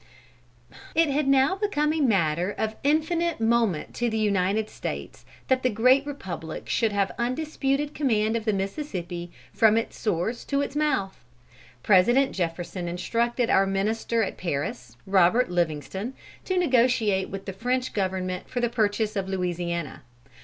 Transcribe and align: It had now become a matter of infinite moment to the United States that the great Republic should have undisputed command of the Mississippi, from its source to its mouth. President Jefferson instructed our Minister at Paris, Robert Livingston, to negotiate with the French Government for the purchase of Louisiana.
It 0.95 1.09
had 1.09 1.27
now 1.27 1.55
become 1.55 1.93
a 1.93 2.01
matter 2.01 2.49
of 2.57 2.75
infinite 2.83 3.39
moment 3.39 3.93
to 3.97 4.09
the 4.09 4.17
United 4.17 4.67
States 4.67 5.25
that 5.47 5.61
the 5.61 5.69
great 5.69 6.07
Republic 6.07 6.67
should 6.67 6.91
have 6.91 7.11
undisputed 7.19 7.93
command 7.93 8.35
of 8.35 8.45
the 8.45 8.51
Mississippi, 8.51 9.29
from 9.53 9.77
its 9.77 9.95
source 9.99 10.43
to 10.45 10.61
its 10.61 10.75
mouth. 10.75 11.23
President 11.83 12.31
Jefferson 12.31 12.87
instructed 12.87 13.51
our 13.51 13.67
Minister 13.67 14.23
at 14.23 14.37
Paris, 14.39 14.97
Robert 15.05 15.51
Livingston, 15.51 16.15
to 16.45 16.57
negotiate 16.57 17.29
with 17.29 17.45
the 17.45 17.53
French 17.53 17.93
Government 17.93 18.49
for 18.49 18.59
the 18.59 18.69
purchase 18.69 19.15
of 19.15 19.29
Louisiana. 19.29 20.01